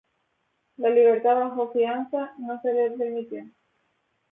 [0.77, 3.45] La libertad bajo fianza no se le permitió.